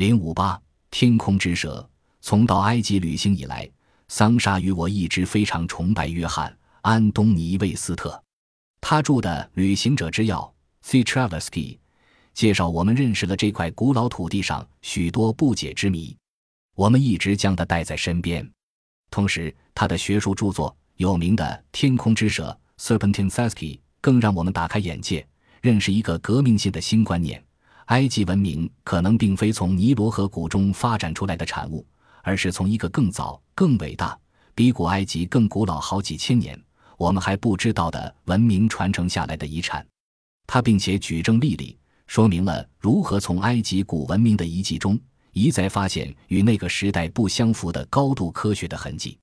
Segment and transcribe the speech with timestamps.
[0.00, 0.58] 零五八
[0.90, 1.86] 天空之蛇。
[2.22, 3.70] 从到埃及旅行以来，
[4.08, 8.18] 桑莎与我一直非常崇拜约翰·安东尼·魏斯特。
[8.80, 9.28] 他著的
[9.60, 10.40] 《旅行者之要》
[10.90, 11.78] （The Traveler's Key）
[12.32, 16.16] 介绍我们认识了这块古老土地上许多不解之谜。
[16.76, 18.50] 我们一直将它带在身边。
[19.10, 22.58] 同时，他的学术著作有名的《天空之蛇》
[22.98, 25.28] （Serpentine Sasky） 更让我们打开眼界，
[25.60, 27.44] 认识一个革命性的新观念：
[27.90, 31.86] 埃及文明可能并非从尼罗河谷中发展出来的产物。
[32.22, 34.14] 而是从一个更早、更伟大、
[34.54, 36.62] 比古埃及更古老好几千年，
[36.98, 39.86] 我们还不知道的文明传承下来的遗产。
[40.46, 45.00] 他并且举证例例，说明了如何从埃及古文明的遗迹中
[45.32, 49.18] 一再发现与那个时代不相符的高度科学的痕迹。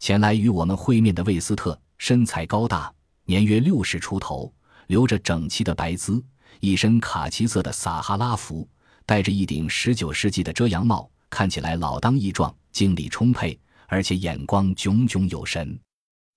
[0.00, 2.92] 前来与我们会面的魏斯特身材高大，
[3.24, 4.52] 年约六十出头，
[4.88, 6.20] 留着整齐的白姿，
[6.60, 8.68] 一身卡其色的撒哈拉服，
[9.04, 11.10] 戴着一顶十九世纪的遮阳帽。
[11.28, 15.80] 看起来老当益壮，精力充沛，而且眼光炯炯有神。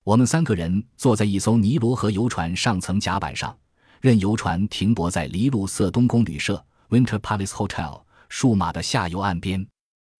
[0.06, 3.54] 我们三个人坐在一艘尼罗河游船上层甲板上，
[4.00, 9.68] 任游船停泊在黎路瑟东宫旅社 （Winter Palace Hotel） 数码的下游岸边。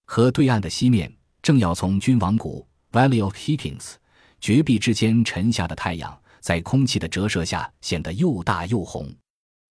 [0.08, 3.94] 河对岸的西面正要从君王谷 （Valley of Higgins）
[4.42, 9.10] 绝壁之间沉下的太阳，在空气的折射下显得又大又红。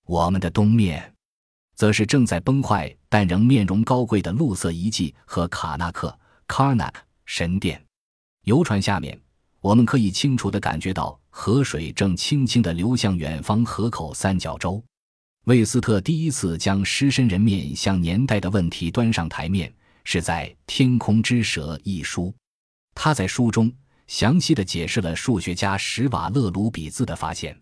[0.04, 1.12] 我们的东面。
[1.74, 6.16] 则是正在崩坏但仍面容高贵的露色遗迹和卡纳克
[6.46, 7.84] （Karnak） 神殿。
[8.44, 9.20] 游船下面，
[9.60, 14.80] 我们可以清楚地感觉到河水正轻轻地流向远方河口三角洲。
[15.46, 22.32] 魏斯特第一次将狮身人面像年代的问题端上台面，是在《天空之蛇》一书。
[22.94, 23.72] 他在书中
[24.06, 27.58] 详细地解释了数学家史瓦勒·鲁比兹的发现。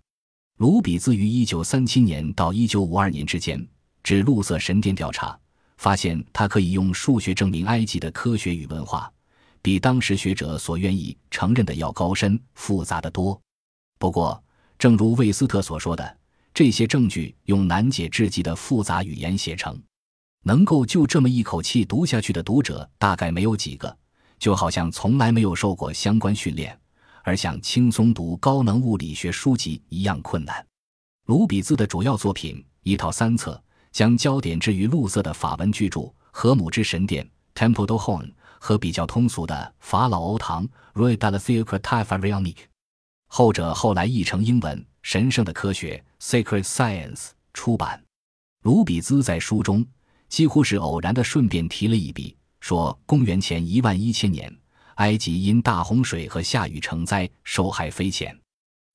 [0.58, 3.67] 卢比兹于1937年到1952年之间。
[4.03, 5.39] 指露色神殿调查，
[5.77, 9.09] 发现他可以用数学证明埃及的科学与文化，
[9.62, 13.41] 比当时学者所愿意承认的要高深复杂的多。
[14.00, 14.43] 不过，
[14.76, 16.19] 正如魏斯特所说的，
[16.53, 19.81] 这些证据用难解至极的复杂语言写成，
[20.43, 23.97] 能够就这么一口气读下去的读者大概没有几个，
[24.41, 26.76] 就好像从来没有受过相关训练，
[27.22, 30.66] 而像轻松读高能物理学书籍一样困难。
[31.27, 33.62] 卢比兹的主要作品一套三册。
[33.93, 36.00] 将焦点置于露色的法文巨著
[36.31, 37.22] 《河姆之神殿》
[37.55, 42.56] （Temple d o Horn） 和比较通俗的《法老欧堂》（Roi della Theatre Tafarianic）。
[43.28, 46.03] 后者后来译成英文《神圣的科学》
[46.43, 48.03] （Sacred Science） 出版。
[48.62, 49.87] 卢比兹在书中
[50.27, 54.50] 几乎是偶然的顺便提了一笔，说公元前一万一千年，
[54.97, 58.36] 埃及因大洪水和下雨成灾，受害匪浅。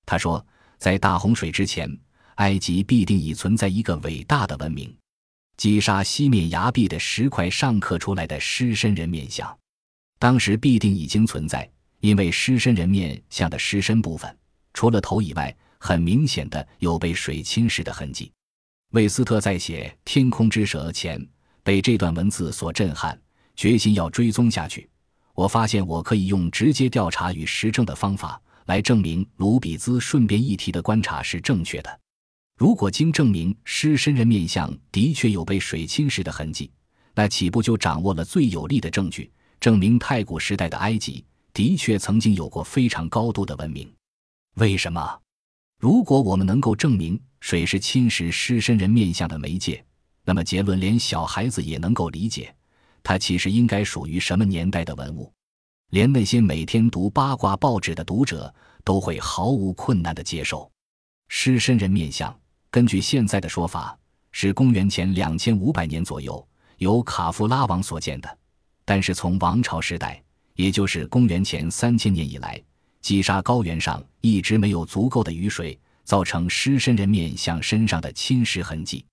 [0.06, 0.46] 他说，
[0.78, 1.98] 在大洪水之前。
[2.38, 4.96] 埃及必定已存在一个伟大的文明，
[5.58, 9.58] 击杀西面崖壁的石块上刻出来的狮身人面像，
[10.20, 11.68] 当时必定已经存在，
[12.00, 14.38] 因为狮身人面像的狮身部分
[14.76, 18.32] 除了头以外，很明显的有被水侵蚀的痕迹。
[18.92, 21.20] 魏斯特在写《天空之蛇》前
[21.64, 23.20] 被这段文字所震撼，
[23.56, 24.88] 决心要追踪下去。
[25.38, 32.00] 我发现我可以用直接调查与实证的方法来证明卢比兹顺便一提的观察是正确的。
[32.58, 36.72] 如果经证明狮身人面像的确有被水侵蚀的痕迹，
[37.14, 41.24] 那岂不就掌握了最有力的证据，证明太古时代的埃及
[41.54, 43.88] 的确曾经有过非常高度的文明？
[44.56, 45.22] 为什么？
[45.80, 49.86] 如果我们能够证明水是侵蚀狮身人面像的媒介，
[50.26, 52.56] 那么结论连小孩子也能够理解，
[53.08, 55.32] 它其实应该属于什么年代的文物，
[55.92, 58.54] 连那些每天读八卦报纸的读者
[58.84, 60.70] 都会毫无困难地接受
[61.30, 62.38] 狮身人面像。
[62.70, 63.98] 根据现在的说法，
[64.34, 66.46] 是公元前两千五百年左右
[66.80, 68.38] 由卡夫拉王所建的。
[68.84, 70.22] 但是从王朝时代，
[70.56, 72.62] 也就是公元前三千年以来，
[73.00, 79.06] 击杀高原上一直没有足够的雨水，造成狮身人面像身上的侵蚀痕迹。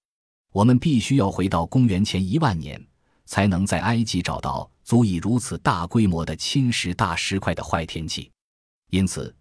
[0.53, 2.85] 我们必须要回到公元前一万年，
[3.27, 8.31] 才能在埃及找到足以如此大规模的侵蚀大石块的坏天气。
[8.91, 9.35] 因此。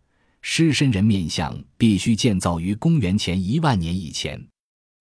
[0.45, 4.45] 狮身人面像必须建造于公元前一万年以前。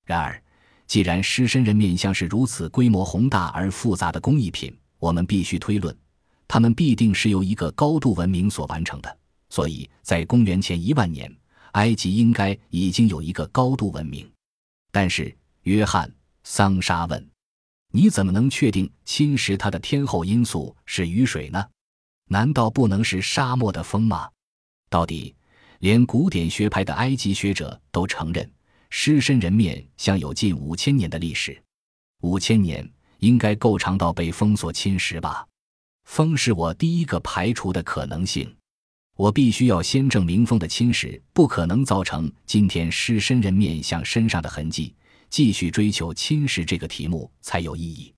[0.06, 0.40] 然而，
[0.86, 5.92] 既然狮身人面像是如此规模宏大而复杂的工艺品，我们必须推论，
[6.46, 9.18] 它们必定是由一个高度文明所完成的。
[9.50, 11.28] 所以在公元前一万年，
[11.72, 14.30] 埃及应该已经有一个高度文明。
[14.92, 16.08] 但是，约翰·
[16.44, 17.30] 桑沙问
[17.94, 21.62] ：“你怎么能确定侵蚀它的天后因素是雨水呢？
[22.28, 24.30] 难道不能是沙漠的风吗？
[24.88, 25.34] 到底
[25.80, 28.50] 连古典学派的埃及学者都承认
[28.88, 31.62] 狮身人面像有近五千年的历史。
[32.22, 35.46] 五千年应该够长到被风所侵蚀吧？
[36.04, 38.50] 风是我第一个排除的可能性。
[39.16, 44.94] 我必须要先证明风的侵蚀不可能造成今天狮身人面像身上的痕迹
[45.32, 48.12] 继续追求侵蚀这个题目才有意义。